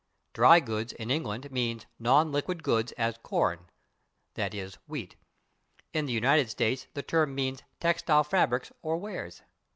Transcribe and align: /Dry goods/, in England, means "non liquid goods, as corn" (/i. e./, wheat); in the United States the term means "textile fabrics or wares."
/Dry 0.33 0.59
goods/, 0.65 0.93
in 0.93 1.11
England, 1.11 1.51
means 1.51 1.85
"non 1.99 2.31
liquid 2.31 2.63
goods, 2.63 2.91
as 2.93 3.19
corn" 3.21 3.69
(/i. 4.35 4.49
e./, 4.51 4.69
wheat); 4.87 5.15
in 5.93 6.07
the 6.07 6.11
United 6.13 6.49
States 6.49 6.87
the 6.95 7.03
term 7.03 7.35
means 7.35 7.61
"textile 7.79 8.23
fabrics 8.23 8.71
or 8.81 8.97
wares." 8.97 9.43